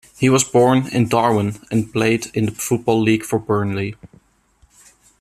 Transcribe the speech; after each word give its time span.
He 0.17 0.29
was 0.29 0.43
born 0.43 0.87
in 0.87 1.09
Darwen 1.09 1.59
and 1.69 1.93
played 1.93 2.31
in 2.33 2.45
the 2.47 2.51
Football 2.53 3.03
League 3.03 3.21
for 3.23 3.37
Burnley. 3.37 3.97